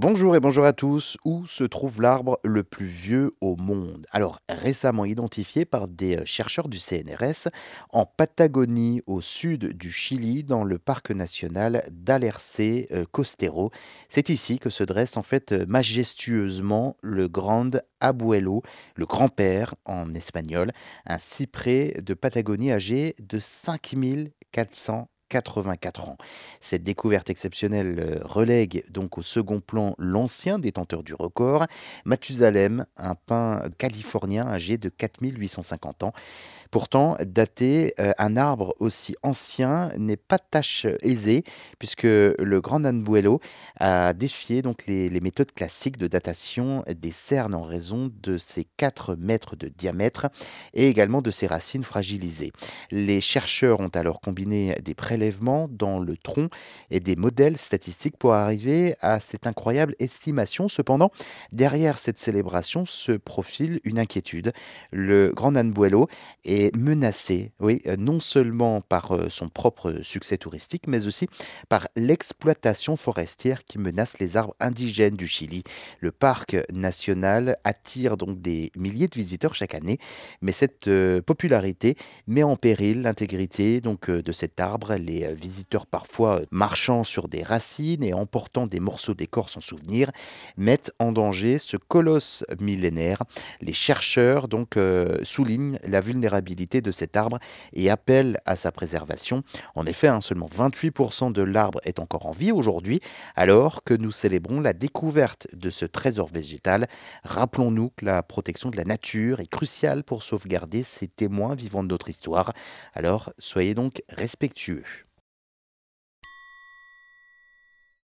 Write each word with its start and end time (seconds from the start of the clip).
Bonjour 0.00 0.36
et 0.36 0.40
bonjour 0.40 0.64
à 0.64 0.72
tous. 0.72 1.16
Où 1.24 1.44
se 1.46 1.64
trouve 1.64 2.00
l'arbre 2.00 2.38
le 2.44 2.62
plus 2.62 2.86
vieux 2.86 3.34
au 3.40 3.56
monde? 3.56 4.06
Alors, 4.12 4.38
récemment 4.48 5.04
identifié 5.04 5.64
par 5.64 5.88
des 5.88 6.18
euh, 6.18 6.24
chercheurs 6.24 6.68
du 6.68 6.78
CNRS 6.78 7.48
en 7.90 8.06
Patagonie, 8.06 9.02
au 9.08 9.20
sud 9.20 9.76
du 9.76 9.90
Chili, 9.90 10.44
dans 10.44 10.62
le 10.62 10.78
parc 10.78 11.10
national 11.10 11.82
d'Alerce 11.90 12.60
euh, 12.60 13.06
Costero. 13.10 13.72
C'est 14.08 14.28
ici 14.28 14.60
que 14.60 14.70
se 14.70 14.84
dresse 14.84 15.16
en 15.16 15.24
fait 15.24 15.50
euh, 15.50 15.66
majestueusement 15.66 16.96
le 17.00 17.26
Grand 17.26 17.82
Abuelo, 17.98 18.62
le 18.94 19.04
grand-père 19.04 19.74
en 19.84 20.14
espagnol, 20.14 20.70
un 21.06 21.18
cyprès 21.18 21.96
de 22.00 22.14
Patagonie 22.14 22.70
âgé 22.70 23.16
de 23.18 23.40
5400 23.40 25.08
84 25.28 26.08
ans. 26.08 26.16
Cette 26.60 26.82
découverte 26.82 27.30
exceptionnelle 27.30 27.98
euh, 27.98 28.18
relègue 28.24 28.84
donc 28.90 29.18
au 29.18 29.22
second 29.22 29.60
plan 29.60 29.94
l'ancien 29.98 30.58
détenteur 30.58 31.02
du 31.02 31.14
record, 31.14 31.66
Mathusalem, 32.04 32.86
un 32.96 33.14
pin 33.14 33.62
californien 33.78 34.46
âgé 34.46 34.78
de 34.78 34.88
4850 34.88 36.02
ans. 36.02 36.12
Pourtant, 36.70 37.16
dater 37.24 37.94
euh, 37.98 38.12
un 38.18 38.36
arbre 38.36 38.74
aussi 38.78 39.16
ancien 39.22 39.90
n'est 39.96 40.16
pas 40.16 40.38
tâche 40.38 40.86
aisée, 41.02 41.44
puisque 41.78 42.02
le 42.02 42.60
grand 42.60 42.80
Nanbuelo 42.80 43.40
a 43.80 44.12
défié 44.12 44.62
donc 44.62 44.86
les, 44.86 45.08
les 45.08 45.20
méthodes 45.20 45.52
classiques 45.52 45.96
de 45.96 46.06
datation 46.06 46.84
des 46.88 47.12
cernes 47.12 47.54
en 47.54 47.62
raison 47.62 48.10
de 48.22 48.36
ses 48.36 48.64
4 48.76 49.16
mètres 49.16 49.56
de 49.56 49.68
diamètre 49.68 50.28
et 50.74 50.88
également 50.88 51.22
de 51.22 51.30
ses 51.30 51.46
racines 51.46 51.82
fragilisées. 51.82 52.52
Les 52.90 53.20
chercheurs 53.20 53.80
ont 53.80 53.88
alors 53.88 54.20
combiné 54.20 54.76
des 54.82 54.94
prélèvements 54.94 55.17
dans 55.70 55.98
le 55.98 56.16
tronc 56.16 56.48
et 56.90 57.00
des 57.00 57.16
modèles 57.16 57.56
statistiques 57.56 58.16
pour 58.16 58.34
arriver 58.34 58.96
à 59.00 59.20
cette 59.20 59.46
incroyable 59.46 59.94
estimation. 59.98 60.68
Cependant, 60.68 61.10
derrière 61.52 61.98
cette 61.98 62.18
célébration 62.18 62.86
se 62.86 63.12
profile 63.12 63.80
une 63.84 63.98
inquiétude. 63.98 64.52
Le 64.92 65.32
grand 65.34 65.52
Nanbuelo 65.52 66.08
est 66.44 66.74
menacé, 66.76 67.52
oui, 67.60 67.80
euh, 67.86 67.96
non 67.96 68.20
seulement 68.20 68.80
par 68.80 69.12
euh, 69.12 69.28
son 69.28 69.48
propre 69.48 70.00
succès 70.02 70.38
touristique, 70.38 70.86
mais 70.86 71.06
aussi 71.06 71.28
par 71.68 71.88
l'exploitation 71.96 72.96
forestière 72.96 73.64
qui 73.64 73.78
menace 73.78 74.18
les 74.18 74.36
arbres 74.36 74.54
indigènes 74.60 75.16
du 75.16 75.26
Chili. 75.26 75.62
Le 76.00 76.12
parc 76.12 76.56
national 76.72 77.58
attire 77.64 78.16
donc 78.16 78.40
des 78.40 78.70
milliers 78.76 79.08
de 79.08 79.14
visiteurs 79.14 79.54
chaque 79.54 79.74
année, 79.74 79.98
mais 80.42 80.52
cette 80.52 80.88
euh, 80.88 81.20
popularité 81.20 81.96
met 82.26 82.42
en 82.42 82.56
péril 82.56 83.02
l'intégrité 83.02 83.80
donc 83.80 84.10
de 84.10 84.32
cet 84.32 84.60
arbre. 84.60 84.96
Les 85.08 85.32
visiteurs 85.32 85.86
parfois 85.86 86.42
marchant 86.50 87.02
sur 87.02 87.28
des 87.28 87.42
racines 87.42 88.04
et 88.04 88.12
emportant 88.12 88.66
des 88.66 88.78
morceaux 88.78 89.14
d'écorce 89.14 89.56
en 89.56 89.60
souvenir 89.62 90.10
mettent 90.58 90.92
en 90.98 91.12
danger 91.12 91.56
ce 91.56 91.78
colosse 91.78 92.44
millénaire. 92.60 93.22
Les 93.62 93.72
chercheurs 93.72 94.48
donc 94.48 94.78
soulignent 95.22 95.78
la 95.82 96.02
vulnérabilité 96.02 96.82
de 96.82 96.90
cet 96.90 97.16
arbre 97.16 97.38
et 97.72 97.88
appelle 97.88 98.38
à 98.44 98.54
sa 98.54 98.70
préservation. 98.70 99.44
En 99.74 99.86
effet, 99.86 100.08
hein, 100.08 100.20
seulement 100.20 100.46
28% 100.54 101.32
de 101.32 101.40
l'arbre 101.40 101.80
est 101.84 102.00
encore 102.00 102.26
en 102.26 102.32
vie 102.32 102.52
aujourd'hui, 102.52 103.00
alors 103.34 103.84
que 103.84 103.94
nous 103.94 104.10
célébrons 104.10 104.60
la 104.60 104.74
découverte 104.74 105.46
de 105.54 105.70
ce 105.70 105.86
trésor 105.86 106.28
végétal. 106.28 106.86
Rappelons-nous 107.24 107.92
que 107.96 108.04
la 108.04 108.22
protection 108.22 108.68
de 108.68 108.76
la 108.76 108.84
nature 108.84 109.40
est 109.40 109.46
cruciale 109.46 110.04
pour 110.04 110.22
sauvegarder 110.22 110.82
ces 110.82 111.08
témoins 111.08 111.54
vivants 111.54 111.82
de 111.82 111.88
notre 111.88 112.10
histoire. 112.10 112.52
Alors, 112.92 113.32
soyez 113.38 113.72
donc 113.72 114.02
respectueux. 114.10 114.82